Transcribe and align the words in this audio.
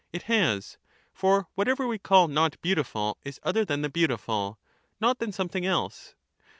It 0.11 0.23
has; 0.23 0.79
for 1.13 1.47
whatever 1.53 1.85
we 1.85 1.99
call 1.99 2.27
not 2.27 2.59
beautiful 2.63 3.19
is 3.23 3.39
other 3.43 3.63
than 3.63 3.83
the 3.83 3.87
beautiful, 3.91 4.57
not 4.99 5.19
than 5.19 5.31
something 5.31 5.63
else. 5.63 6.15